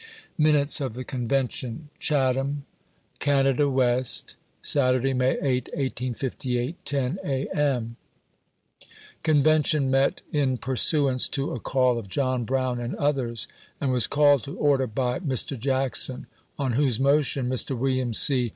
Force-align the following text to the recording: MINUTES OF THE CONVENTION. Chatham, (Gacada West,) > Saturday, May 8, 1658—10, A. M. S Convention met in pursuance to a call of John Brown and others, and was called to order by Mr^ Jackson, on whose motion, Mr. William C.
MINUTES 0.35 0.81
OF 0.81 0.95
THE 0.95 1.03
CONVENTION. 1.03 1.89
Chatham, 1.99 2.65
(Gacada 3.19 3.71
West,) 3.71 4.35
> 4.49 4.61
Saturday, 4.73 5.13
May 5.13 5.37
8, 5.39 5.69
1658—10, 5.77 7.17
A. 7.23 7.47
M. 7.55 7.97
S 8.81 8.87
Convention 9.21 9.91
met 9.91 10.23
in 10.31 10.57
pursuance 10.57 11.27
to 11.27 11.51
a 11.51 11.59
call 11.59 11.99
of 11.99 12.09
John 12.09 12.45
Brown 12.45 12.79
and 12.79 12.95
others, 12.95 13.47
and 13.79 13.91
was 13.91 14.07
called 14.07 14.43
to 14.45 14.57
order 14.57 14.87
by 14.87 15.19
Mr^ 15.19 15.55
Jackson, 15.55 16.25
on 16.57 16.71
whose 16.71 16.99
motion, 16.99 17.47
Mr. 17.47 17.77
William 17.77 18.11
C. 18.11 18.49